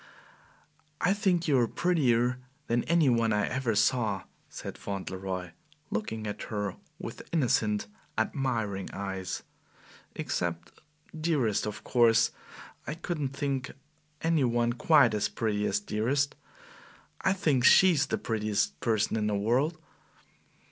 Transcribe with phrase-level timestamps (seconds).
[0.99, 5.51] "I think you are prettier than any one I ever saw," said Fauntleroy,
[5.91, 7.85] looking at her with innocent,
[8.17, 9.43] admiring eyes,
[10.15, 10.71] "except
[11.15, 11.67] Dearest.
[11.67, 12.31] Of course,
[12.87, 13.73] I couldn't think
[14.23, 16.33] any one QUITE as pretty as Dearest.
[17.21, 19.77] I think she is the prettiest person in the world."